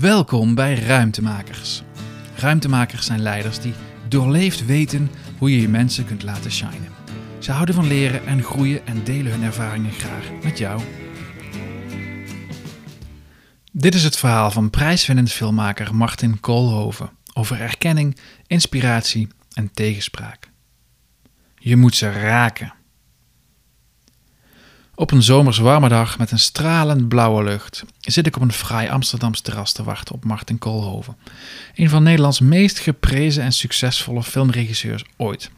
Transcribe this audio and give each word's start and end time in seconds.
Welkom 0.00 0.54
bij 0.54 0.74
Ruimtemakers. 0.74 1.82
Ruimtemakers 2.36 3.06
zijn 3.06 3.20
leiders 3.20 3.60
die 3.60 3.74
doorleefd 4.08 4.66
weten 4.66 5.10
hoe 5.38 5.50
je 5.50 5.60
je 5.60 5.68
mensen 5.68 6.04
kunt 6.04 6.22
laten 6.22 6.50
shinen. 6.50 6.88
Ze 7.38 7.52
houden 7.52 7.74
van 7.74 7.86
leren 7.86 8.26
en 8.26 8.42
groeien 8.42 8.86
en 8.86 9.04
delen 9.04 9.32
hun 9.32 9.42
ervaringen 9.42 9.92
graag 9.92 10.30
met 10.42 10.58
jou. 10.58 10.82
Dit 13.72 13.94
is 13.94 14.04
het 14.04 14.16
verhaal 14.16 14.50
van 14.50 14.70
prijswinnend 14.70 15.32
filmmaker 15.32 15.94
Martin 15.94 16.40
Koolhoven 16.40 17.10
over 17.34 17.60
erkenning, 17.60 18.16
inspiratie 18.46 19.28
en 19.52 19.70
tegenspraak. 19.72 20.50
Je 21.58 21.76
moet 21.76 21.94
ze 21.94 22.10
raken. 22.10 22.72
Op 25.02 25.10
een 25.10 25.22
zomers 25.22 25.58
warme 25.58 25.88
dag 25.88 26.18
met 26.18 26.30
een 26.30 26.38
stralend 26.38 27.08
blauwe 27.08 27.42
lucht 27.42 27.84
zit 28.00 28.26
ik 28.26 28.36
op 28.36 28.42
een 28.42 28.52
fraai 28.52 28.88
Amsterdams 28.88 29.40
terras 29.40 29.72
te 29.72 29.82
wachten 29.82 30.14
op 30.14 30.24
Martin 30.24 30.58
Koolhoven, 30.58 31.16
een 31.74 31.88
van 31.88 32.02
Nederlands 32.02 32.40
meest 32.40 32.78
geprezen 32.78 33.42
en 33.42 33.52
succesvolle 33.52 34.22
filmregisseurs 34.22 35.04
ooit. 35.16 35.50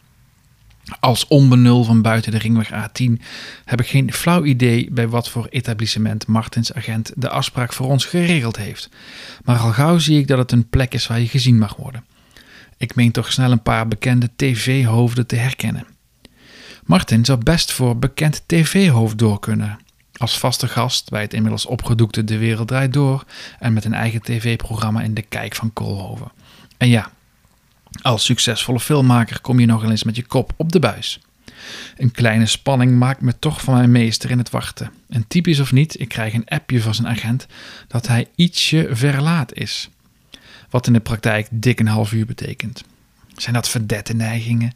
Als 1.00 1.26
onbenul 1.28 1.84
van 1.84 2.02
buiten 2.02 2.32
de 2.32 2.38
ringweg 2.38 2.70
A10 2.70 3.22
heb 3.64 3.80
ik 3.80 3.86
geen 3.86 4.12
flauw 4.12 4.44
idee 4.44 4.88
bij 4.90 5.08
wat 5.08 5.28
voor 5.28 5.46
etablissement 5.50 6.26
Martins 6.26 6.72
agent 6.72 7.12
de 7.16 7.28
afspraak 7.28 7.72
voor 7.72 7.86
ons 7.86 8.04
geregeld 8.04 8.56
heeft. 8.56 8.88
Maar 9.44 9.58
al 9.58 9.72
gauw 9.72 9.98
zie 9.98 10.18
ik 10.18 10.26
dat 10.26 10.38
het 10.38 10.52
een 10.52 10.68
plek 10.68 10.94
is 10.94 11.06
waar 11.06 11.20
je 11.20 11.28
gezien 11.28 11.58
mag 11.58 11.76
worden. 11.76 12.04
Ik 12.76 12.94
meen 12.94 13.12
toch 13.12 13.32
snel 13.32 13.50
een 13.50 13.62
paar 13.62 13.88
bekende 13.88 14.30
tv-hoofden 14.36 15.26
te 15.26 15.36
herkennen. 15.36 15.93
Martin 16.84 17.24
zou 17.24 17.38
best 17.42 17.72
voor 17.72 17.98
bekend 17.98 18.42
tv-hoofd 18.46 19.18
door 19.18 19.40
kunnen. 19.40 19.78
Als 20.16 20.38
vaste 20.38 20.68
gast 20.68 21.10
bij 21.10 21.20
het 21.20 21.34
inmiddels 21.34 21.66
opgedoekte 21.66 22.24
De 22.24 22.38
Wereld 22.38 22.68
Draait 22.68 22.92
Door 22.92 23.24
en 23.58 23.72
met 23.72 23.84
een 23.84 23.94
eigen 23.94 24.22
tv-programma 24.22 25.02
in 25.02 25.14
de 25.14 25.22
Kijk 25.22 25.54
van 25.54 25.72
Koolhoven. 25.72 26.32
En 26.76 26.88
ja, 26.88 27.10
als 28.02 28.24
succesvolle 28.24 28.80
filmmaker 28.80 29.41
kom 29.41 29.60
je 29.60 29.66
nog 29.66 29.84
eens 29.84 30.04
met 30.04 30.16
je 30.16 30.26
kop 30.26 30.52
op 30.56 30.72
de 30.72 30.78
buis. 30.78 31.20
Een 31.96 32.10
kleine 32.10 32.46
spanning 32.46 32.98
maakt 32.98 33.20
me 33.20 33.38
toch 33.38 33.60
van 33.60 33.74
mijn 33.74 33.91
meester 33.91 34.30
in 34.30 34.38
het 34.38 34.50
wachten. 34.50 34.91
En 35.08 35.24
typisch 35.28 35.60
of 35.60 35.72
niet, 35.72 36.00
ik 36.00 36.08
krijg 36.08 36.34
een 36.34 36.48
appje 36.48 36.82
van 36.82 36.94
zijn 36.94 37.08
agent 37.08 37.46
dat 37.88 38.06
hij 38.06 38.28
ietsje 38.34 38.88
verlaat 38.91 39.54
is. 39.54 39.88
Wat 40.70 40.86
in 40.86 40.92
de 40.92 41.00
praktijk 41.00 41.48
dik 41.50 41.80
een 41.80 41.86
half 41.86 42.12
uur 42.12 42.26
betekent. 42.26 42.84
Zijn 43.36 43.54
dat 43.54 43.69
verdette 43.69 44.12
neigingen, 44.12 44.72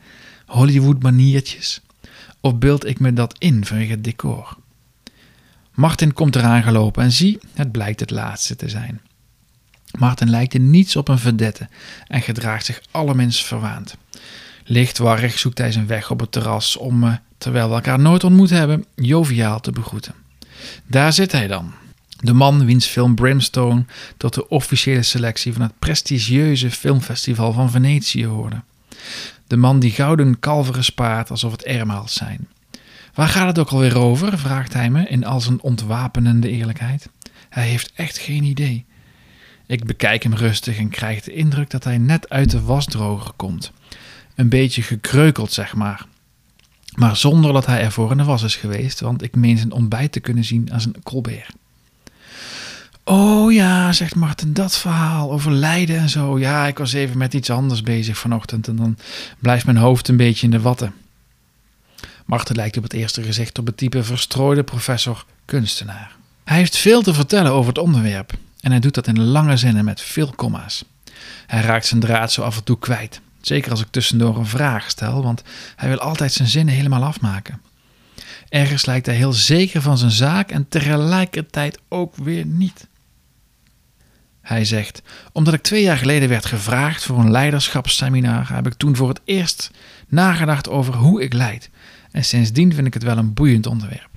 Hollywood 0.46 1.02
maniertjes? 1.02 1.80
Of 2.48 2.58
beeld 2.58 2.86
ik 2.86 3.00
me 3.00 3.12
dat 3.12 3.34
in 3.38 3.64
vanwege 3.64 3.90
het 3.90 4.04
decor? 4.04 4.56
Martin 5.74 6.12
komt 6.12 6.36
eraan 6.36 6.62
gelopen 6.62 7.02
en 7.02 7.12
zie, 7.12 7.38
het 7.54 7.72
blijkt 7.72 8.00
het 8.00 8.10
laatste 8.10 8.56
te 8.56 8.68
zijn. 8.68 9.00
Martin 9.98 10.30
lijkt 10.30 10.54
in 10.54 10.70
niets 10.70 10.96
op 10.96 11.08
een 11.08 11.18
verdette 11.18 11.68
en 12.06 12.22
gedraagt 12.22 12.64
zich 12.64 12.80
allerminst 12.90 13.44
verwaand. 13.44 13.96
Lichtwarrig 14.64 15.38
zoekt 15.38 15.58
hij 15.58 15.72
zijn 15.72 15.86
weg 15.86 16.10
op 16.10 16.20
het 16.20 16.32
terras 16.32 16.76
om, 16.76 16.98
me, 16.98 17.18
terwijl 17.38 17.68
we 17.68 17.74
elkaar 17.74 17.98
nooit 17.98 18.24
ontmoet 18.24 18.50
hebben, 18.50 18.84
joviaal 18.94 19.60
te 19.60 19.72
begroeten. 19.72 20.14
Daar 20.86 21.12
zit 21.12 21.32
hij 21.32 21.46
dan. 21.46 21.72
De 22.20 22.32
man 22.32 22.64
wiens 22.64 22.86
film 22.86 23.14
Brimstone 23.14 23.84
tot 24.16 24.34
de 24.34 24.48
officiële 24.48 25.02
selectie 25.02 25.52
van 25.52 25.62
het 25.62 25.78
prestigieuze 25.78 26.70
filmfestival 26.70 27.52
van 27.52 27.70
Venetië 27.70 28.26
hoorde. 28.26 28.62
De 29.48 29.56
man 29.56 29.80
die 29.80 29.90
gouden 29.90 30.38
kalveren 30.38 30.84
spaart 30.84 31.30
alsof 31.30 31.52
het 31.52 31.64
ermaals 31.64 32.14
zijn. 32.14 32.48
Waar 33.14 33.28
gaat 33.28 33.46
het 33.46 33.58
ook 33.58 33.68
alweer 33.70 33.98
over? 33.98 34.38
vraagt 34.38 34.72
hij 34.72 34.90
me 34.90 35.08
in 35.08 35.24
al 35.24 35.40
zijn 35.40 35.60
ontwapenende 35.60 36.48
eerlijkheid. 36.48 37.08
Hij 37.48 37.68
heeft 37.68 37.92
echt 37.94 38.18
geen 38.18 38.44
idee. 38.44 38.84
Ik 39.66 39.84
bekijk 39.84 40.22
hem 40.22 40.34
rustig 40.34 40.78
en 40.78 40.88
krijg 40.88 41.20
de 41.20 41.32
indruk 41.32 41.70
dat 41.70 41.84
hij 41.84 41.98
net 41.98 42.28
uit 42.28 42.50
de 42.50 42.62
wasdroger 42.62 43.32
komt. 43.36 43.72
Een 44.34 44.48
beetje 44.48 44.82
gekreukeld, 44.82 45.52
zeg 45.52 45.74
maar. 45.74 46.06
Maar 46.94 47.16
zonder 47.16 47.52
dat 47.52 47.66
hij 47.66 47.80
ervoor 47.80 48.10
in 48.10 48.16
de 48.16 48.24
was 48.24 48.42
is 48.42 48.56
geweest, 48.56 49.00
want 49.00 49.22
ik 49.22 49.36
meen 49.36 49.58
zijn 49.58 49.72
ontbijt 49.72 50.12
te 50.12 50.20
kunnen 50.20 50.44
zien 50.44 50.72
als 50.72 50.84
een 50.86 51.02
Colbert. 51.02 51.54
Oh 53.10 53.52
ja, 53.52 53.92
zegt 53.92 54.14
Martin, 54.14 54.52
dat 54.52 54.76
verhaal 54.76 55.32
over 55.32 55.52
lijden 55.52 55.98
en 55.98 56.08
zo. 56.08 56.38
Ja, 56.38 56.66
ik 56.66 56.78
was 56.78 56.92
even 56.92 57.18
met 57.18 57.34
iets 57.34 57.50
anders 57.50 57.82
bezig 57.82 58.18
vanochtend 58.18 58.68
en 58.68 58.76
dan 58.76 58.98
blijft 59.38 59.64
mijn 59.64 59.76
hoofd 59.76 60.08
een 60.08 60.16
beetje 60.16 60.44
in 60.44 60.50
de 60.50 60.60
watten. 60.60 60.94
Martin 62.24 62.56
lijkt 62.56 62.76
op 62.76 62.82
het 62.82 62.92
eerste 62.92 63.22
gezicht 63.22 63.58
op 63.58 63.66
het 63.66 63.76
type 63.76 64.02
verstrooide 64.02 64.62
professor 64.62 65.24
kunstenaar. 65.44 66.16
Hij 66.44 66.56
heeft 66.56 66.76
veel 66.76 67.02
te 67.02 67.14
vertellen 67.14 67.52
over 67.52 67.68
het 67.68 67.78
onderwerp 67.78 68.32
en 68.60 68.70
hij 68.70 68.80
doet 68.80 68.94
dat 68.94 69.06
in 69.06 69.24
lange 69.24 69.56
zinnen 69.56 69.84
met 69.84 70.00
veel 70.00 70.32
komma's. 70.36 70.84
Hij 71.46 71.60
raakt 71.60 71.86
zijn 71.86 72.00
draad 72.00 72.32
zo 72.32 72.42
af 72.42 72.56
en 72.56 72.64
toe 72.64 72.78
kwijt, 72.78 73.20
zeker 73.40 73.70
als 73.70 73.80
ik 73.80 73.88
tussendoor 73.90 74.36
een 74.36 74.46
vraag 74.46 74.90
stel, 74.90 75.22
want 75.22 75.42
hij 75.76 75.88
wil 75.88 75.98
altijd 75.98 76.32
zijn 76.32 76.48
zinnen 76.48 76.74
helemaal 76.74 77.04
afmaken. 77.04 77.60
Ergens 78.48 78.86
lijkt 78.86 79.06
hij 79.06 79.14
heel 79.14 79.32
zeker 79.32 79.82
van 79.82 79.98
zijn 79.98 80.10
zaak 80.10 80.50
en 80.50 80.68
tegelijkertijd 80.68 81.78
ook 81.88 82.16
weer 82.16 82.46
niet. 82.46 82.86
Hij 84.48 84.64
zegt: 84.64 85.02
Omdat 85.32 85.54
ik 85.54 85.62
twee 85.62 85.82
jaar 85.82 85.96
geleden 85.96 86.28
werd 86.28 86.46
gevraagd 86.46 87.04
voor 87.04 87.18
een 87.18 87.30
leiderschapsseminar, 87.30 88.52
heb 88.52 88.66
ik 88.66 88.74
toen 88.74 88.96
voor 88.96 89.08
het 89.08 89.20
eerst 89.24 89.70
nagedacht 90.06 90.68
over 90.68 90.94
hoe 90.94 91.22
ik 91.22 91.32
leid. 91.32 91.70
En 92.10 92.24
sindsdien 92.24 92.74
vind 92.74 92.86
ik 92.86 92.94
het 92.94 93.02
wel 93.02 93.16
een 93.16 93.34
boeiend 93.34 93.66
onderwerp. 93.66 94.08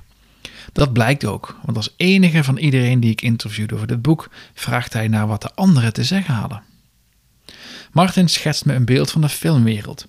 Dat 0.73 0.93
blijkt 0.93 1.25
ook, 1.25 1.57
want 1.63 1.77
als 1.77 1.93
enige 1.97 2.43
van 2.43 2.57
iedereen 2.57 2.99
die 2.99 3.11
ik 3.11 3.21
interviewde 3.21 3.75
over 3.75 3.87
dit 3.87 4.01
boek, 4.01 4.29
vraagt 4.53 4.93
hij 4.93 5.07
naar 5.07 5.27
wat 5.27 5.41
de 5.41 5.53
anderen 5.55 5.93
te 5.93 6.03
zeggen 6.03 6.33
hadden. 6.33 6.63
Martin 7.91 8.29
schetst 8.29 8.65
me 8.65 8.73
een 8.73 8.85
beeld 8.85 9.11
van 9.11 9.21
de 9.21 9.29
filmwereld. 9.29 10.07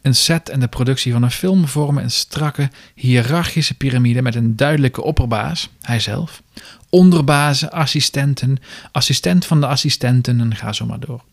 Een 0.00 0.14
set 0.14 0.48
en 0.48 0.60
de 0.60 0.68
productie 0.68 1.12
van 1.12 1.22
een 1.22 1.30
film 1.30 1.68
vormen 1.68 2.02
een 2.02 2.10
strakke, 2.10 2.70
hiërarchische 2.94 3.74
piramide 3.74 4.22
met 4.22 4.34
een 4.34 4.56
duidelijke 4.56 5.02
opperbaas, 5.02 5.68
hijzelf, 5.80 6.42
onderbazen, 6.92 7.70
assistenten, 7.70 8.58
assistent 8.90 9.46
van 9.46 9.60
de 9.60 9.66
assistenten 9.66 10.40
en 10.40 10.56
ga 10.56 10.72
zo 10.72 10.86
maar 10.86 11.00
door. 11.00 11.24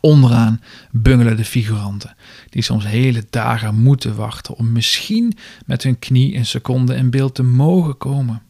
Onderaan 0.00 0.62
bungelen 0.90 1.36
de 1.36 1.44
figuranten, 1.44 2.16
die 2.50 2.62
soms 2.62 2.84
hele 2.84 3.24
dagen 3.30 3.74
moeten 3.74 4.16
wachten 4.16 4.56
om 4.56 4.72
misschien 4.72 5.36
met 5.66 5.82
hun 5.82 5.98
knie 5.98 6.36
een 6.36 6.46
seconde 6.46 6.94
in 6.94 7.10
beeld 7.10 7.34
te 7.34 7.42
mogen 7.42 7.98
komen. 7.98 8.42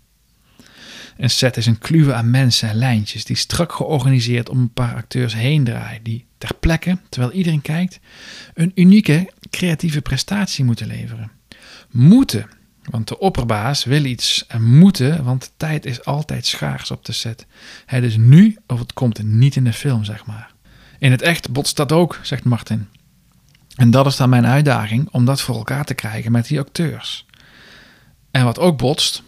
Een 1.16 1.30
set 1.30 1.56
is 1.56 1.66
een 1.66 1.78
kluwe 1.78 2.14
aan 2.14 2.30
mensen 2.30 2.68
en 2.68 2.76
lijntjes 2.76 3.24
die 3.24 3.36
strak 3.36 3.72
georganiseerd 3.72 4.48
om 4.48 4.58
een 4.58 4.72
paar 4.72 4.94
acteurs 4.94 5.34
heen 5.34 5.64
draaien, 5.64 6.02
die 6.02 6.24
ter 6.38 6.54
plekke, 6.60 6.98
terwijl 7.08 7.32
iedereen 7.32 7.62
kijkt, 7.62 8.00
een 8.54 8.72
unieke 8.74 9.32
creatieve 9.50 10.02
prestatie 10.02 10.64
moeten 10.64 10.86
leveren. 10.86 11.30
Moeten, 11.90 12.46
want 12.90 13.08
de 13.08 13.18
opperbaas 13.18 13.84
wil 13.84 14.04
iets 14.04 14.44
en 14.46 14.78
moeten, 14.78 15.24
want 15.24 15.42
de 15.42 15.50
tijd 15.56 15.86
is 15.86 16.04
altijd 16.04 16.46
schaars 16.46 16.90
op 16.90 17.04
de 17.04 17.12
set. 17.12 17.46
Het 17.86 18.04
is 18.04 18.16
nu 18.16 18.58
of 18.66 18.78
het 18.78 18.92
komt 18.92 19.22
niet 19.22 19.56
in 19.56 19.64
de 19.64 19.72
film, 19.72 20.04
zeg 20.04 20.26
maar. 20.26 20.52
In 20.98 21.10
het 21.10 21.22
echt 21.22 21.50
botst 21.50 21.76
dat 21.76 21.92
ook, 21.92 22.18
zegt 22.22 22.44
Martin. 22.44 22.88
En 23.76 23.90
dat 23.90 24.06
is 24.06 24.16
dan 24.16 24.28
mijn 24.28 24.46
uitdaging 24.46 25.08
om 25.10 25.24
dat 25.24 25.40
voor 25.40 25.56
elkaar 25.56 25.84
te 25.84 25.94
krijgen 25.94 26.32
met 26.32 26.46
die 26.46 26.60
acteurs. 26.60 27.26
En 28.30 28.44
wat 28.44 28.58
ook 28.58 28.78
botst 28.78 29.22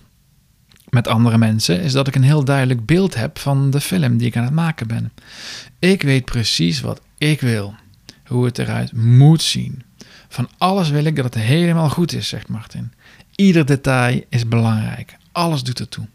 met 0.88 1.08
andere 1.08 1.38
mensen 1.38 1.80
is 1.80 1.92
dat 1.92 2.06
ik 2.06 2.14
een 2.14 2.22
heel 2.22 2.44
duidelijk 2.44 2.86
beeld 2.86 3.14
heb 3.14 3.38
van 3.38 3.70
de 3.70 3.80
film 3.80 4.16
die 4.16 4.26
ik 4.26 4.36
aan 4.36 4.44
het 4.44 4.52
maken 4.52 4.86
ben. 4.86 5.12
Ik 5.78 6.02
weet 6.02 6.24
precies 6.24 6.80
wat 6.80 7.00
ik 7.18 7.40
wil, 7.40 7.74
hoe 8.26 8.44
het 8.44 8.58
eruit 8.58 8.92
moet 8.92 9.42
zien. 9.42 9.82
Van 10.34 10.48
alles 10.58 10.90
wil 10.90 11.04
ik 11.04 11.16
dat 11.16 11.24
het 11.24 11.34
helemaal 11.42 11.88
goed 11.88 12.12
is, 12.12 12.28
zegt 12.28 12.48
Martin. 12.48 12.92
Ieder 13.34 13.66
detail 13.66 14.24
is 14.28 14.48
belangrijk, 14.48 15.16
alles 15.32 15.62
doet 15.62 15.80
ertoe. 15.80 16.06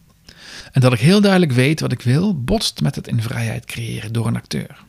En 0.71 0.81
dat 0.81 0.93
ik 0.93 0.99
heel 0.99 1.21
duidelijk 1.21 1.51
weet 1.51 1.79
wat 1.79 1.91
ik 1.91 2.01
wil, 2.01 2.43
botst 2.43 2.81
met 2.81 2.95
het 2.95 3.07
in 3.07 3.21
vrijheid 3.21 3.65
creëren 3.65 4.13
door 4.13 4.27
een 4.27 4.35
acteur. 4.35 4.83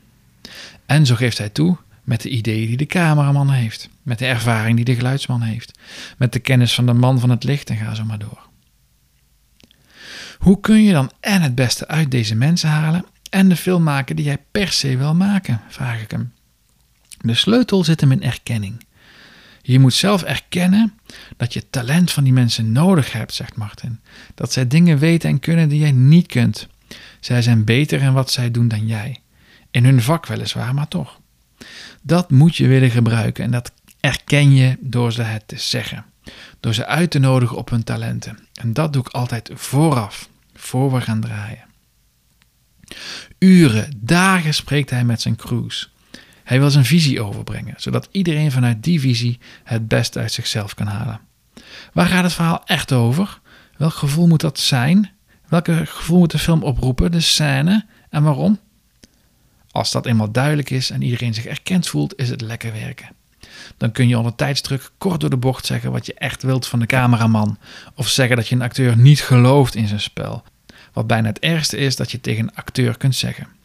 En 0.87 1.06
zo 1.06 1.15
geeft 1.15 1.38
hij 1.38 1.49
toe 1.49 1.77
met 2.05 2.21
de 2.21 2.29
ideeën 2.29 2.67
die 2.67 2.77
de 2.77 2.87
cameraman 2.87 3.50
heeft, 3.50 3.88
met 4.03 4.19
de 4.19 4.27
ervaring 4.27 4.77
die 4.77 4.85
de 4.85 4.94
geluidsman 4.94 5.43
heeft, 5.43 5.79
met 6.19 6.32
de 6.32 6.38
kennis 6.38 6.75
van 6.75 6.87
de 6.87 6.93
man 6.93 7.21
van 7.21 7.31
het 7.31 7.44
licht 7.44 7.71
en 7.71 7.77
ga 7.77 7.94
zo 7.94 8.05
maar 8.05 8.19
door. 8.19 8.49
Hoe 10.38 10.61
kun 10.61 10.82
je 10.82 10.93
dan 10.93 11.11
en 11.21 11.43
het 11.43 11.55
beste 11.55 11.88
uit 11.88 12.11
deze 12.11 12.35
mensen 12.35 12.69
halen 12.69 13.05
en 13.31 13.49
de 13.49 13.56
film 13.56 13.82
maken 13.82 14.17
die 14.17 14.25
jij 14.25 14.38
per 14.50 14.69
se 14.69 14.97
wil 14.97 15.15
maken? 15.15 15.61
vraag 15.69 16.03
ik 16.03 16.11
hem. 16.11 16.32
De 17.21 17.35
sleutel 17.35 17.85
zit 17.85 18.00
hem 18.00 18.12
in 18.12 18.23
erkenning. 18.23 18.88
Je 19.62 19.79
moet 19.79 19.95
zelf 19.95 20.23
erkennen 20.23 20.99
dat 21.37 21.53
je 21.53 21.71
talent 21.71 22.11
van 22.11 22.25
die 22.25 22.33
mensen 22.33 22.73
nodig 22.73 23.12
hebt, 23.12 23.35
zegt 23.35 23.57
Martin. 23.57 24.01
Dat 24.35 24.53
zij 24.53 24.67
dingen 24.67 24.99
weten 24.99 25.31
en 25.31 25.41
kunnen 25.41 25.69
die 25.69 25.81
jij 25.81 25.93
niet 25.93 26.27
kunt. 26.27 26.69
Zij 27.21 27.43
zijn 27.43 27.65
beter 27.65 28.03
in 28.03 28.12
wat 28.12 28.31
zij 28.31 28.51
doen 28.51 28.69
dan 28.69 28.87
jij. 28.87 29.21
In 29.71 29.85
hun 29.85 30.03
vak 30.03 30.27
weliswaar, 30.27 30.75
maar 30.75 30.89
toch. 30.89 31.21
Dat 32.03 32.31
moet 32.31 32.57
je 32.57 32.67
willen 32.67 32.91
gebruiken 32.91 33.45
en 33.45 33.51
dat 33.51 33.73
erken 34.01 34.55
je 34.55 34.77
door 34.81 35.12
ze 35.12 35.23
het 35.23 35.49
te 35.49 35.59
zeggen. 35.59 36.05
Door 36.61 36.75
ze 36.75 36.87
uit 36.87 37.11
te 37.11 37.19
nodigen 37.19 37.56
op 37.56 37.71
hun 37.71 37.85
talenten. 37.85 38.39
En 38.55 38.73
dat 38.73 38.93
doe 38.93 39.03
ik 39.03 39.09
altijd 39.09 39.51
vooraf, 39.55 40.29
voor 40.55 40.93
we 40.93 41.01
gaan 41.01 41.21
draaien. 41.21 41.65
Uren, 43.39 43.97
dagen 43.97 44.55
spreekt 44.55 44.91
hij 44.91 45.05
met 45.05 45.21
zijn 45.21 45.37
crews. 45.37 45.93
Hij 46.50 46.61
wil 46.61 46.70
zijn 46.70 46.85
visie 46.85 47.23
overbrengen, 47.23 47.75
zodat 47.76 48.08
iedereen 48.11 48.52
vanuit 48.52 48.82
die 48.82 49.00
visie 49.00 49.38
het 49.64 49.88
beste 49.88 50.19
uit 50.19 50.32
zichzelf 50.32 50.75
kan 50.75 50.87
halen. 50.87 51.20
Waar 51.93 52.06
gaat 52.06 52.23
het 52.23 52.32
verhaal 52.32 52.62
echt 52.64 52.93
over? 52.93 53.41
Welk 53.76 53.93
gevoel 53.93 54.26
moet 54.26 54.41
dat 54.41 54.58
zijn? 54.58 55.11
Welke 55.49 55.87
gevoel 55.87 56.19
moet 56.19 56.31
de 56.31 56.38
film 56.38 56.62
oproepen, 56.62 57.11
de 57.11 57.20
scène 57.20 57.87
en 58.08 58.23
waarom? 58.23 58.58
Als 59.70 59.91
dat 59.91 60.06
eenmaal 60.06 60.31
duidelijk 60.32 60.70
is 60.70 60.91
en 60.91 61.02
iedereen 61.02 61.35
zich 61.35 61.47
erkend 61.47 61.88
voelt, 61.88 62.19
is 62.19 62.29
het 62.29 62.41
lekker 62.41 62.73
werken. 62.73 63.08
Dan 63.76 63.93
kun 63.93 64.08
je 64.08 64.19
onder 64.19 64.35
tijdsdruk 64.35 64.91
kort 64.99 65.20
door 65.20 65.31
de 65.31 65.37
bocht 65.37 65.67
zeggen 65.67 65.93
wat 65.93 66.06
je 66.06 66.14
echt 66.14 66.43
wilt 66.43 66.67
van 66.67 66.79
de 66.79 66.87
cameraman. 66.87 67.58
Of 67.94 68.08
zeggen 68.08 68.37
dat 68.37 68.49
je 68.49 68.55
een 68.55 68.62
acteur 68.62 68.96
niet 68.96 69.20
gelooft 69.20 69.75
in 69.75 69.88
zijn 69.88 70.00
spel. 70.00 70.43
Wat 70.93 71.06
bijna 71.06 71.29
het 71.29 71.38
ergste 71.38 71.76
is 71.76 71.96
dat 71.96 72.11
je 72.11 72.20
tegen 72.20 72.43
een 72.43 72.55
acteur 72.55 72.96
kunt 72.96 73.14
zeggen. 73.14 73.58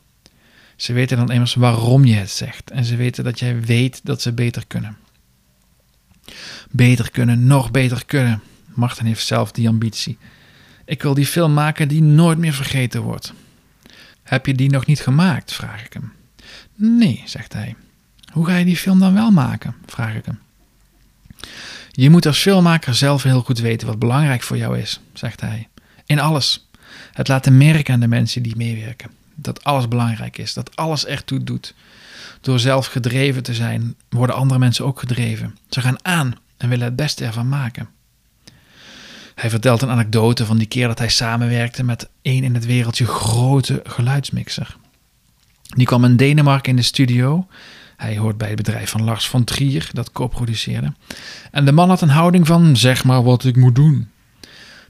Ze 0.75 0.93
weten 0.93 1.17
dan 1.17 1.31
immers 1.31 1.53
waarom 1.53 2.05
je 2.05 2.15
het 2.15 2.29
zegt 2.29 2.71
en 2.71 2.85
ze 2.85 2.95
weten 2.95 3.23
dat 3.23 3.39
jij 3.39 3.61
weet 3.61 3.99
dat 4.03 4.21
ze 4.21 4.33
beter 4.33 4.67
kunnen. 4.67 4.97
Beter 6.69 7.11
kunnen, 7.11 7.47
nog 7.47 7.71
beter 7.71 8.05
kunnen. 8.05 8.41
Martin 8.73 9.05
heeft 9.05 9.25
zelf 9.25 9.51
die 9.51 9.67
ambitie. 9.67 10.17
Ik 10.85 11.01
wil 11.01 11.13
die 11.13 11.25
film 11.25 11.53
maken 11.53 11.87
die 11.87 12.01
nooit 12.01 12.37
meer 12.37 12.53
vergeten 12.53 13.01
wordt. 13.01 13.33
Heb 14.23 14.45
je 14.45 14.53
die 14.53 14.69
nog 14.69 14.85
niet 14.85 14.99
gemaakt? 14.99 15.53
vraag 15.53 15.85
ik 15.85 15.93
hem. 15.93 16.13
Nee, 16.75 17.23
zegt 17.25 17.53
hij. 17.53 17.75
Hoe 18.31 18.45
ga 18.45 18.55
je 18.55 18.65
die 18.65 18.77
film 18.77 18.99
dan 18.99 19.13
wel 19.13 19.31
maken? 19.31 19.75
vraag 19.85 20.15
ik 20.15 20.25
hem. 20.25 20.39
Je 21.91 22.09
moet 22.09 22.25
als 22.25 22.39
filmmaker 22.39 22.95
zelf 22.95 23.23
heel 23.23 23.41
goed 23.41 23.59
weten 23.59 23.87
wat 23.87 23.99
belangrijk 23.99 24.41
voor 24.41 24.57
jou 24.57 24.79
is, 24.79 24.99
zegt 25.13 25.41
hij. 25.41 25.67
In 26.05 26.19
alles. 26.19 26.69
Het 27.11 27.27
laten 27.27 27.57
merken 27.57 27.93
aan 27.93 27.99
de 27.99 28.07
mensen 28.07 28.43
die 28.43 28.55
meewerken. 28.55 29.09
Dat 29.35 29.63
alles 29.63 29.87
belangrijk 29.87 30.37
is, 30.37 30.53
dat 30.53 30.75
alles 30.75 31.05
ertoe 31.05 31.43
doet. 31.43 31.73
Door 32.41 32.59
zelf 32.59 32.85
gedreven 32.85 33.43
te 33.43 33.53
zijn, 33.53 33.95
worden 34.09 34.35
andere 34.35 34.59
mensen 34.59 34.85
ook 34.85 34.99
gedreven. 34.99 35.57
Ze 35.69 35.81
gaan 35.81 36.05
aan 36.05 36.35
en 36.57 36.69
willen 36.69 36.85
het 36.85 36.95
beste 36.95 37.25
ervan 37.25 37.49
maken. 37.49 37.89
Hij 39.35 39.49
vertelt 39.49 39.81
een 39.81 39.89
anekdote 39.89 40.45
van 40.45 40.57
die 40.57 40.67
keer 40.67 40.87
dat 40.87 40.99
hij 40.99 41.09
samenwerkte 41.09 41.83
met 41.83 42.09
een 42.21 42.43
in 42.43 42.53
het 42.53 42.65
wereldje 42.65 43.05
grote 43.05 43.81
geluidsmixer. 43.83 44.75
Die 45.61 45.85
kwam 45.85 46.03
in 46.03 46.15
Denemarken 46.15 46.69
in 46.69 46.75
de 46.75 46.81
studio. 46.81 47.47
Hij 47.97 48.17
hoort 48.17 48.37
bij 48.37 48.47
het 48.47 48.57
bedrijf 48.57 48.89
van 48.89 49.03
Lars 49.03 49.29
van 49.29 49.43
Trier, 49.43 49.89
dat 49.91 50.11
co-produceerde. 50.11 50.93
En 51.51 51.65
de 51.65 51.71
man 51.71 51.89
had 51.89 52.01
een 52.01 52.09
houding 52.09 52.47
van: 52.47 52.77
zeg 52.77 53.03
maar 53.03 53.23
wat 53.23 53.43
ik 53.43 53.55
moet 53.55 53.75
doen. 53.75 54.09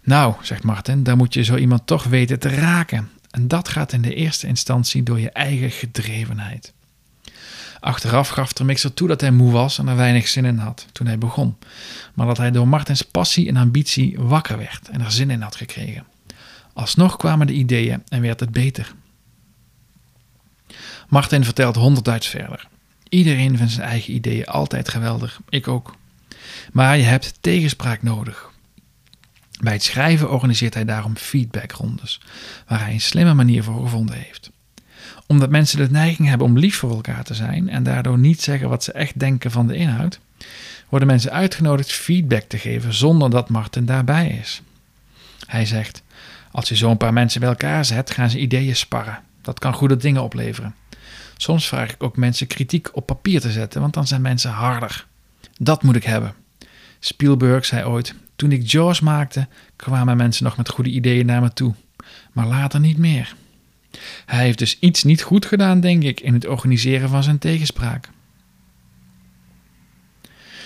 Nou, 0.04 0.34
zegt 0.42 0.64
Martin, 0.64 1.04
daar 1.04 1.18
moet 1.18 1.34
je 1.34 1.44
zo 1.44 1.56
iemand 1.56 1.88
toch 1.88 2.04
weten 2.04 2.40
te 2.40 2.50
raken. 2.50 3.10
En 3.36 3.48
dat 3.48 3.70
gaat 3.70 3.94
in 3.94 4.02
de 4.02 4.14
eerste 4.14 4.48
instantie 4.48 5.04
door 5.04 5.20
je 5.20 5.30
eigen 5.30 5.72
gedrevenheid. 5.72 6.74
Achteraf 7.80 8.30
gaf 8.30 8.60
mixer 8.64 8.94
toe 8.94 9.08
dat 9.08 9.22
hij 9.22 9.32
moe 9.32 9.52
was 9.52 9.78
en 9.78 9.88
er 9.88 9.96
weinig 9.96 10.28
zin 10.28 10.46
in 10.46 10.58
had 10.58 10.86
toen 10.92 11.08
hij 11.08 11.18
begon, 11.18 11.58
maar 12.14 12.28
dat 12.28 12.38
hij 12.38 12.52
door 12.52 12.68
Martins 12.68 13.02
passie 13.02 13.48
en 13.48 13.58
ambitie 13.58 14.16
wakker 14.20 14.58
werd 14.58 14.90
en 14.90 15.02
er 15.02 15.12
zin 15.12 15.30
in 15.30 15.42
had 15.42 15.56
gekregen. 15.56 16.06
Alsnog 16.74 17.18
kwamen 17.18 17.48
de 17.48 17.54
ideeën 17.54 18.04
en 18.08 18.22
werd 18.22 18.40
het 18.40 18.52
beter. 18.52 18.94
Martin 21.08 21.44
vertelt 21.44 21.76
honderdduits 21.76 22.28
verder. 22.28 22.68
Iedereen 23.10 23.58
vindt 23.58 23.72
zijn 23.72 23.88
eigen 23.88 24.14
ideeën 24.14 24.46
altijd 24.46 24.90
geweldig, 24.90 25.40
ik 25.50 25.68
ook. 25.68 25.96
Maar 26.72 26.98
je 26.98 27.04
hebt 27.04 27.38
tegenspraak 27.42 28.04
nodig. 28.04 28.54
Bij 29.62 29.74
het 29.74 29.84
schrijven 29.84 30.32
organiseert 30.32 30.74
hij 30.74 30.86
daarom 30.86 31.16
feedbackrondes, 31.16 32.22
waar 32.68 32.80
hij 32.80 32.94
een 32.94 33.02
slimme 33.02 33.34
manier 33.34 33.64
voor 33.64 33.82
gevonden 33.82 34.16
heeft 34.16 34.52
omdat 35.28 35.50
mensen 35.50 35.78
de 35.78 35.92
neiging 35.92 36.28
hebben 36.28 36.48
om 36.48 36.58
lief 36.58 36.76
voor 36.78 36.92
elkaar 36.92 37.24
te 37.24 37.34
zijn 37.34 37.70
en 37.70 37.84
daardoor 37.84 38.18
niet 38.18 38.42
zeggen 38.42 38.70
wat 38.70 38.84
ze 38.84 38.92
echt 38.92 39.20
denken 39.20 39.52
van 39.52 39.68
de 39.68 39.76
inhoud, 39.76 40.20
worden 40.90 41.08
mensen 41.08 41.32
uitgenodigd 41.32 41.92
feedback 41.92 42.44
te 42.44 42.58
geven 42.58 42.94
zonder 42.94 43.30
dat 43.30 43.50
Martin 43.50 43.86
daarbij 43.86 44.28
is. 44.42 44.62
Hij 45.46 45.66
zegt: 45.66 46.04
Als 46.52 46.70
je 46.70 46.76
zo'n 46.76 46.98
paar 46.98 47.14
mensen 47.14 47.40
bij 47.40 47.50
elkaar 47.50 47.86
zet, 47.86 48.12
gaan 48.12 48.30
ze 48.30 48.40
ideeën 48.40 48.76
sparren. 48.76 49.20
Dat 49.42 49.60
kan 49.60 49.74
goede 49.74 49.98
dingen 49.98 50.24
opleveren. 50.24 50.76
Soms 51.38 51.68
vraag 51.68 51.94
ik 51.94 52.04
ook 52.04 52.18
mensen 52.18 52.48
kritiek 52.48 52.90
op 52.96 53.06
papier 53.06 53.42
te 53.42 53.52
zetten, 53.52 53.82
want 53.82 53.94
dan 53.94 54.08
zijn 54.08 54.22
mensen 54.22 54.52
harder. 54.52 55.06
Dat 55.58 55.84
moet 55.84 55.96
ik 55.96 56.04
hebben. 56.04 56.34
Spielberg 57.00 57.66
zei 57.66 57.86
ooit: 57.86 58.16
Toen 58.36 58.52
ik 58.52 58.72
Jaws 58.72 59.00
maakte, 59.00 59.48
kwamen 59.76 60.18
mensen 60.18 60.44
nog 60.44 60.58
met 60.58 60.70
goede 60.70 60.90
ideeën 60.90 61.26
naar 61.26 61.42
me 61.42 61.54
toe, 61.54 61.74
maar 62.32 62.48
later 62.48 62.80
niet 62.80 62.98
meer. 62.98 63.36
Hij 64.26 64.44
heeft 64.44 64.60
dus 64.60 64.80
iets 64.80 65.04
niet 65.04 65.22
goed 65.22 65.46
gedaan, 65.46 65.80
denk 65.80 66.04
ik, 66.04 66.20
in 66.20 66.34
het 66.34 66.48
organiseren 66.48 67.10
van 67.10 67.24
zijn 67.24 67.38
tegenspraak. 67.38 68.10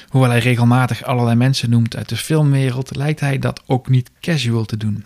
Hoewel 0.10 0.30
hij 0.30 0.40
regelmatig 0.40 1.04
allerlei 1.04 1.36
mensen 1.36 1.70
noemt 1.70 1.96
uit 1.96 2.10
de 2.10 2.18
filmwereld, 2.18 2.96
lijkt 2.96 3.20
hij 3.20 3.40
dat 3.40 3.64
ook 3.66 3.90
niet 3.90 4.12
casual 4.22 4.66
te 4.66 4.78
doen. 4.78 5.06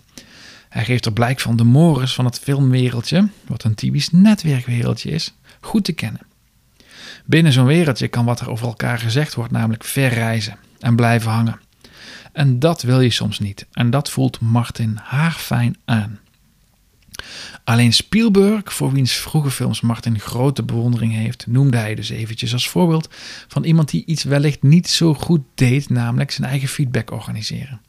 Hij 0.68 0.84
geeft 0.84 1.06
er 1.06 1.12
blijk 1.12 1.40
van 1.40 1.56
de 1.56 1.64
mores 1.64 2.14
van 2.14 2.24
het 2.24 2.38
filmwereldje, 2.38 3.28
wat 3.46 3.64
een 3.64 3.74
typisch 3.74 4.10
netwerkwereldje 4.10 5.10
is, 5.10 5.34
goed 5.60 5.84
te 5.84 5.92
kennen. 5.92 6.20
Binnen 7.24 7.52
zo'n 7.52 7.66
wereldje 7.66 8.08
kan 8.08 8.24
wat 8.24 8.40
er 8.40 8.50
over 8.50 8.66
elkaar 8.66 8.98
gezegd 8.98 9.34
wordt 9.34 9.52
namelijk 9.52 9.84
verreizen 9.84 10.56
en 10.78 10.96
blijven 10.96 11.30
hangen. 11.30 11.60
En 12.34 12.58
dat 12.58 12.82
wil 12.82 13.00
je 13.00 13.10
soms 13.10 13.38
niet, 13.38 13.66
en 13.72 13.90
dat 13.90 14.10
voelt 14.10 14.40
Martin 14.40 14.98
haarfijn 15.02 15.76
aan. 15.84 16.18
Alleen 17.64 17.92
Spielberg, 17.92 18.74
voor 18.74 18.92
wiens 18.92 19.12
vroege 19.12 19.50
films 19.50 19.80
Martin 19.80 20.20
grote 20.20 20.62
bewondering 20.62 21.12
heeft, 21.12 21.46
noemde 21.46 21.76
hij 21.76 21.94
dus 21.94 22.08
eventjes 22.08 22.52
als 22.52 22.68
voorbeeld 22.68 23.08
van 23.48 23.64
iemand 23.64 23.90
die 23.90 24.04
iets 24.06 24.24
wellicht 24.24 24.62
niet 24.62 24.88
zo 24.88 25.14
goed 25.14 25.40
deed, 25.54 25.90
namelijk 25.90 26.30
zijn 26.30 26.48
eigen 26.48 26.68
feedback 26.68 27.10
organiseren. 27.10 27.80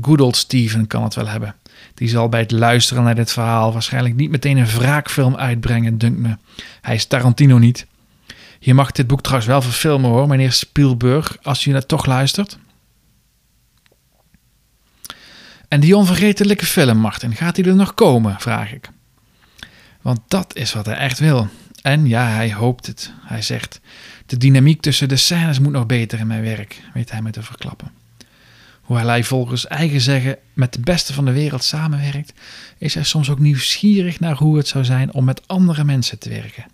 Good 0.00 0.20
old 0.20 0.36
Steven 0.36 0.86
kan 0.86 1.02
het 1.02 1.14
wel 1.14 1.28
hebben. 1.28 1.54
Die 1.94 2.08
zal 2.08 2.28
bij 2.28 2.40
het 2.40 2.50
luisteren 2.50 3.04
naar 3.04 3.14
dit 3.14 3.32
verhaal 3.32 3.72
waarschijnlijk 3.72 4.14
niet 4.14 4.30
meteen 4.30 4.56
een 4.56 4.66
wraakfilm 4.66 5.36
uitbrengen, 5.36 5.98
dunkt 5.98 6.20
me. 6.20 6.36
Hij 6.80 6.94
is 6.94 7.06
Tarantino 7.06 7.58
niet. 7.58 7.86
Je 8.58 8.74
mag 8.74 8.92
dit 8.92 9.06
boek 9.06 9.20
trouwens 9.20 9.50
wel 9.50 9.62
verfilmen 9.62 10.10
hoor, 10.10 10.28
meneer 10.28 10.52
Spielberg, 10.52 11.36
als 11.42 11.66
u 11.66 11.74
het 11.74 11.88
toch 11.88 12.06
luistert. 12.06 12.58
En 15.70 15.80
die 15.80 15.96
onvergetelijke 15.96 16.66
film, 16.66 16.98
Martin, 16.98 17.34
gaat 17.34 17.54
die 17.54 17.64
er 17.64 17.74
nog 17.74 17.94
komen? 17.94 18.40
vraag 18.40 18.72
ik. 18.72 18.90
Want 20.00 20.20
dat 20.28 20.56
is 20.56 20.72
wat 20.72 20.86
hij 20.86 20.96
echt 20.96 21.18
wil. 21.18 21.48
En 21.82 22.06
ja, 22.06 22.26
hij 22.28 22.52
hoopt 22.52 22.86
het. 22.86 23.12
Hij 23.22 23.42
zegt: 23.42 23.80
De 24.26 24.36
dynamiek 24.36 24.80
tussen 24.80 25.08
de 25.08 25.16
scènes 25.16 25.58
moet 25.58 25.72
nog 25.72 25.86
beter 25.86 26.18
in 26.18 26.26
mijn 26.26 26.42
werk, 26.42 26.80
weet 26.94 27.10
hij 27.10 27.22
me 27.22 27.30
te 27.30 27.42
verklappen. 27.42 27.90
Hoewel 28.80 29.06
hij 29.06 29.24
volgens 29.24 29.66
eigen 29.66 30.00
zeggen 30.00 30.36
met 30.52 30.72
de 30.72 30.80
beste 30.80 31.12
van 31.12 31.24
de 31.24 31.32
wereld 31.32 31.64
samenwerkt, 31.64 32.32
is 32.78 32.94
hij 32.94 33.04
soms 33.04 33.30
ook 33.30 33.38
nieuwsgierig 33.38 34.20
naar 34.20 34.36
hoe 34.36 34.56
het 34.56 34.68
zou 34.68 34.84
zijn 34.84 35.12
om 35.12 35.24
met 35.24 35.48
andere 35.48 35.84
mensen 35.84 36.18
te 36.18 36.28
werken. 36.28 36.64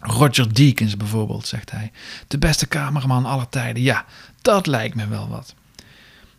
Roger 0.00 0.54
Deakins 0.54 0.96
bijvoorbeeld, 0.96 1.46
zegt 1.46 1.70
hij. 1.70 1.90
De 2.28 2.38
beste 2.38 2.68
cameraman 2.68 3.24
aller 3.24 3.48
tijden. 3.48 3.82
Ja, 3.82 4.04
dat 4.42 4.66
lijkt 4.66 4.94
me 4.94 5.08
wel 5.08 5.28
wat. 5.28 5.54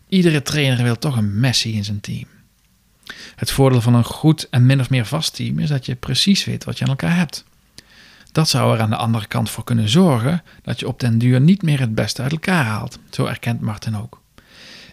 Iedere 0.09 0.41
trainer 0.41 0.83
wil 0.83 0.97
toch 0.97 1.17
een 1.17 1.39
Messi 1.39 1.75
in 1.75 1.83
zijn 1.83 1.99
team. 1.99 2.25
Het 3.35 3.51
voordeel 3.51 3.81
van 3.81 3.93
een 3.93 4.03
goed 4.03 4.49
en 4.49 4.65
min 4.65 4.79
of 4.79 4.89
meer 4.89 5.05
vast 5.05 5.35
team 5.35 5.59
is 5.59 5.69
dat 5.69 5.85
je 5.85 5.95
precies 5.95 6.45
weet 6.45 6.63
wat 6.63 6.77
je 6.77 6.83
aan 6.83 6.89
elkaar 6.89 7.15
hebt. 7.15 7.43
Dat 8.31 8.49
zou 8.49 8.75
er 8.75 8.81
aan 8.81 8.89
de 8.89 8.95
andere 8.95 9.27
kant 9.27 9.49
voor 9.49 9.63
kunnen 9.63 9.89
zorgen 9.89 10.43
dat 10.61 10.79
je 10.79 10.87
op 10.87 10.99
den 10.99 11.17
duur 11.17 11.41
niet 11.41 11.61
meer 11.61 11.79
het 11.79 11.95
beste 11.95 12.21
uit 12.21 12.31
elkaar 12.31 12.65
haalt. 12.65 12.99
Zo 13.09 13.25
erkent 13.25 13.61
Martin 13.61 13.97
ook. 13.97 14.21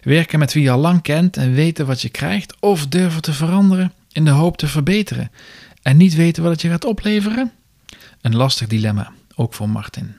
Werken 0.01 0.39
met 0.39 0.53
wie 0.53 0.63
je 0.63 0.71
al 0.71 0.79
lang 0.79 1.01
kent 1.01 1.37
en 1.37 1.53
weten 1.53 1.85
wat 1.85 2.01
je 2.01 2.09
krijgt, 2.09 2.55
of 2.59 2.87
durven 2.87 3.21
te 3.21 3.33
veranderen 3.33 3.93
in 4.11 4.25
de 4.25 4.31
hoop 4.31 4.57
te 4.57 4.67
verbeteren 4.67 5.31
en 5.81 5.97
niet 5.97 6.15
weten 6.15 6.43
wat 6.43 6.51
het 6.51 6.61
je 6.61 6.69
gaat 6.69 6.85
opleveren? 6.85 7.51
Een 8.21 8.35
lastig 8.35 8.67
dilemma, 8.67 9.11
ook 9.35 9.53
voor 9.53 9.69
Martin. 9.69 10.15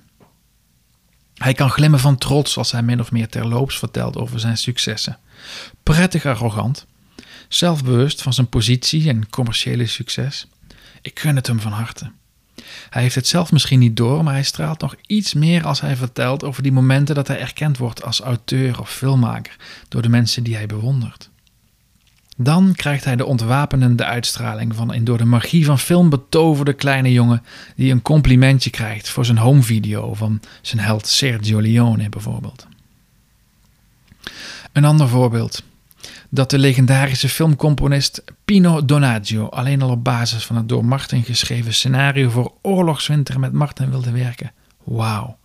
Hij 1.39 1.55
kan 1.55 1.71
glimmen 1.71 2.01
van 2.01 2.19
trots 2.19 2.57
als 2.57 2.73
hij 2.73 2.83
min 2.83 3.01
of 3.01 3.13
meer 3.13 3.29
terloops 3.29 3.79
vertelt 3.79 4.17
over 4.17 4.41
zijn 4.41 4.59
successen. 4.59 5.19
Prettig 5.83 6.27
arrogant, 6.27 6.87
zelfbewust 7.49 8.23
van 8.23 8.33
zijn 8.33 8.49
positie 8.49 9.09
en 9.09 9.31
commerciële 9.31 9.87
succes. 9.87 10.47
Ik 11.03 11.21
gun 11.21 11.37
het 11.37 11.47
hem 11.47 11.61
van 11.61 11.73
harte. 11.73 12.11
Hij 12.91 13.03
heeft 13.03 13.15
het 13.15 13.27
zelf 13.27 13.53
misschien 13.53 13.79
niet 13.79 13.97
door, 13.97 14.25
maar 14.25 14.33
hij 14.33 14.43
straalt 14.43 14.81
nog 14.81 14.95
iets 15.07 15.35
meer 15.35 15.67
als 15.67 15.81
hij 15.81 15.97
vertelt 15.97 16.45
over 16.45 16.63
die 16.63 16.73
momenten 16.73 17.15
dat 17.15 17.29
hij 17.29 17.41
erkend 17.41 17.79
wordt 17.79 18.03
als 18.03 18.21
auteur 18.21 18.81
of 18.81 18.91
filmmaker 18.91 19.57
door 19.89 20.03
de 20.03 20.09
mensen 20.09 20.43
die 20.43 20.55
hij 20.55 20.67
bewondert. 20.67 21.31
Dan 22.41 22.73
krijgt 22.75 23.05
hij 23.05 23.17
de 23.17 23.25
ontwapenende 23.27 24.05
uitstraling 24.05 24.75
van 24.75 24.93
een 24.93 25.05
door 25.05 25.19
de 25.19 25.25
magie 25.25 25.65
van 25.65 25.79
film 25.79 26.11
betoverde 26.11 26.73
kleine 26.73 27.13
jongen 27.13 27.43
die 27.77 27.93
een 27.93 28.03
complimentje 28.03 28.71
krijgt 28.71 29.09
voor 29.09 29.25
zijn 29.25 29.39
homevideo 29.39 30.15
van 30.15 30.41
zijn 30.63 30.83
held 30.83 31.07
Sergio 31.07 31.61
Leone 31.61 32.09
bijvoorbeeld. 32.09 32.67
Een 34.73 34.85
ander 34.85 35.09
voorbeeld. 35.09 35.63
dat 36.29 36.51
de 36.51 36.59
legendarische 36.59 37.29
filmcomponist 37.29 38.25
Pino 38.45 38.85
Donaggio 38.85 39.47
alleen 39.47 39.83
al 39.83 39.91
op 39.91 40.05
basis 40.05 40.45
van 40.45 40.57
het 40.57 40.69
door 40.69 40.85
Martin 40.85 41.25
geschreven 41.25 41.75
scenario 41.75 42.31
voor 42.31 42.53
Oorlogswinter 42.63 43.41
met 43.41 43.53
Martin 43.53 43.91
wilde 43.91 44.11
werken. 44.11 44.53
Wauw. 44.85 45.39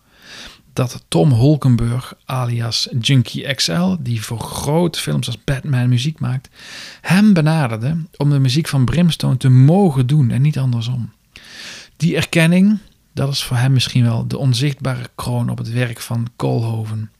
Dat 0.74 1.04
Tom 1.08 1.30
Holkenburg, 1.30 2.14
alias 2.24 2.88
Junkie 3.00 3.54
XL, 3.54 3.94
die 4.00 4.22
voor 4.22 4.38
grote 4.38 5.00
films 5.00 5.26
als 5.26 5.44
Batman 5.44 5.88
muziek 5.88 6.20
maakt, 6.20 6.48
hem 7.00 7.32
benaderde 7.32 7.96
om 8.16 8.30
de 8.30 8.38
muziek 8.38 8.68
van 8.68 8.84
Brimstone 8.84 9.36
te 9.36 9.48
mogen 9.48 10.06
doen 10.06 10.30
en 10.30 10.42
niet 10.42 10.58
andersom. 10.58 11.12
Die 11.96 12.16
erkenning, 12.16 12.78
dat 13.12 13.32
is 13.32 13.44
voor 13.44 13.56
hem 13.56 13.72
misschien 13.72 14.04
wel 14.04 14.26
de 14.26 14.38
onzichtbare 14.38 15.10
kroon 15.14 15.48
op 15.48 15.58
het 15.58 15.70
werk 15.70 16.00
van 16.00 16.28
Koolhoven. 16.36 17.10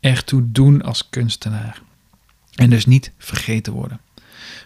Ertoe 0.00 0.52
doen 0.52 0.82
als 0.82 1.08
kunstenaar. 1.08 1.82
En 2.54 2.70
dus 2.70 2.86
niet 2.86 3.12
vergeten 3.18 3.72
worden. 3.72 4.00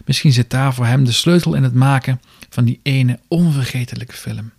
Misschien 0.05 0.31
zit 0.31 0.49
daar 0.49 0.73
voor 0.73 0.85
hem 0.85 1.03
de 1.03 1.11
sleutel 1.11 1.53
in 1.53 1.63
het 1.63 1.73
maken 1.73 2.21
van 2.49 2.65
die 2.65 2.79
ene 2.83 3.19
onvergetelijke 3.27 4.15
film. 4.15 4.51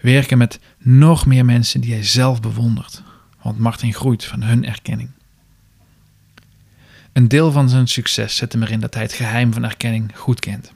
Werken 0.00 0.38
met 0.38 0.60
nog 0.78 1.26
meer 1.26 1.44
mensen 1.44 1.80
die 1.80 1.92
hij 1.92 2.04
zelf 2.04 2.40
bewondert. 2.40 3.02
Want 3.42 3.58
Martin 3.58 3.94
groeit 3.94 4.24
van 4.24 4.42
hun 4.42 4.64
erkenning. 4.64 5.10
Een 7.12 7.28
deel 7.28 7.52
van 7.52 7.68
zijn 7.68 7.88
succes 7.88 8.36
zit 8.36 8.52
hem 8.52 8.62
erin 8.62 8.80
dat 8.80 8.94
hij 8.94 9.02
het 9.02 9.12
geheim 9.12 9.52
van 9.52 9.64
erkenning 9.64 10.10
goed 10.14 10.40
kent. 10.40 10.72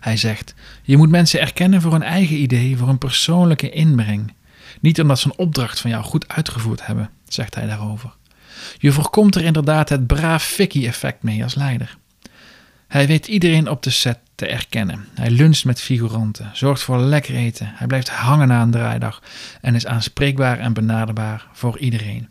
Hij 0.00 0.16
zegt: 0.16 0.54
Je 0.82 0.96
moet 0.96 1.10
mensen 1.10 1.40
erkennen 1.40 1.80
voor 1.80 1.92
hun 1.92 2.02
eigen 2.02 2.36
idee, 2.36 2.76
voor 2.76 2.86
hun 2.86 2.98
persoonlijke 2.98 3.70
inbreng. 3.70 4.32
Niet 4.80 5.00
omdat 5.00 5.18
ze 5.18 5.26
een 5.26 5.38
opdracht 5.38 5.80
van 5.80 5.90
jou 5.90 6.04
goed 6.04 6.28
uitgevoerd 6.28 6.86
hebben, 6.86 7.10
zegt 7.28 7.54
hij 7.54 7.66
daarover. 7.66 8.14
Je 8.78 8.92
voorkomt 8.92 9.34
er 9.34 9.44
inderdaad 9.44 9.88
het 9.88 10.06
braaf 10.06 10.42
Vicky-effect 10.42 11.22
mee 11.22 11.42
als 11.42 11.54
leider. 11.54 11.96
Hij 12.88 13.06
weet 13.06 13.26
iedereen 13.26 13.70
op 13.70 13.82
de 13.82 13.90
set 13.90 14.18
te 14.34 14.46
erkennen. 14.46 15.08
Hij 15.14 15.30
luncht 15.30 15.64
met 15.64 15.80
figuranten, 15.80 16.50
zorgt 16.52 16.82
voor 16.82 16.98
lekker 16.98 17.34
eten. 17.34 17.72
Hij 17.74 17.86
blijft 17.86 18.08
hangen 18.08 18.48
na 18.48 18.62
een 18.62 18.70
draaidag 18.70 19.22
en 19.60 19.74
is 19.74 19.86
aanspreekbaar 19.86 20.58
en 20.58 20.72
benaderbaar 20.72 21.46
voor 21.52 21.78
iedereen. 21.78 22.28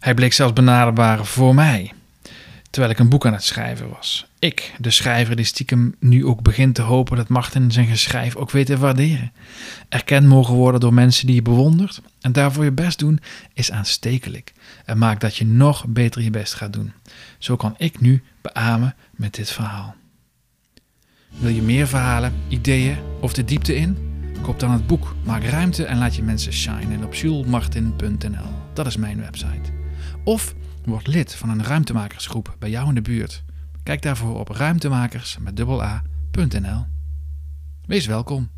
Hij 0.00 0.14
bleek 0.14 0.32
zelfs 0.32 0.52
benaderbaar 0.52 1.24
voor 1.24 1.54
mij, 1.54 1.92
terwijl 2.70 2.92
ik 2.92 2.98
een 2.98 3.08
boek 3.08 3.26
aan 3.26 3.32
het 3.32 3.44
schrijven 3.44 3.88
was. 3.88 4.26
Ik, 4.38 4.74
de 4.78 4.90
schrijver 4.90 5.36
die 5.36 5.44
stiekem 5.44 5.94
nu 6.00 6.26
ook 6.26 6.42
begint 6.42 6.74
te 6.74 6.82
hopen 6.82 7.16
dat 7.16 7.28
Martin 7.28 7.70
zijn 7.70 7.86
geschrijf 7.86 8.36
ook 8.36 8.50
weet 8.50 8.66
te 8.66 8.78
waarderen. 8.78 9.32
Erkend 9.88 10.26
mogen 10.26 10.54
worden 10.54 10.80
door 10.80 10.94
mensen 10.94 11.26
die 11.26 11.34
je 11.34 11.42
bewondert 11.42 12.00
en 12.20 12.32
daarvoor 12.32 12.64
je 12.64 12.72
best 12.72 12.98
doen 12.98 13.20
is 13.52 13.70
aanstekelijk 13.70 14.52
en 14.84 14.98
maakt 14.98 15.20
dat 15.20 15.36
je 15.36 15.46
nog 15.46 15.86
beter 15.86 16.22
je 16.22 16.30
best 16.30 16.54
gaat 16.54 16.72
doen. 16.72 16.92
Zo 17.38 17.56
kan 17.56 17.74
ik 17.78 18.00
nu 18.00 18.22
beamen 18.40 18.94
met 19.10 19.34
dit 19.34 19.50
verhaal. 19.50 19.94
Wil 21.38 21.50
je 21.50 21.62
meer 21.62 21.86
verhalen, 21.86 22.32
ideeën 22.48 22.96
of 23.20 23.32
de 23.32 23.44
diepte 23.44 23.76
in? 23.76 24.14
Koop 24.42 24.60
dan 24.60 24.70
het 24.70 24.86
boek 24.86 25.14
Maak 25.24 25.44
ruimte 25.44 25.84
en 25.84 25.98
laat 25.98 26.16
je 26.16 26.22
mensen 26.22 26.52
shinen 26.52 27.04
op 27.04 27.14
julesmartin.nl. 27.14 28.48
Dat 28.72 28.86
is 28.86 28.96
mijn 28.96 29.20
website. 29.20 29.72
Of 30.24 30.54
word 30.86 31.06
lid 31.06 31.34
van 31.34 31.48
een 31.48 31.64
ruimtemakersgroep 31.64 32.56
bij 32.58 32.70
jou 32.70 32.88
in 32.88 32.94
de 32.94 33.02
buurt. 33.02 33.44
Kijk 33.82 34.02
daarvoor 34.02 34.38
op 34.38 34.48
ruimtemakers 34.48 35.38
met 35.38 35.56
Wees 37.86 38.06
welkom. 38.06 38.55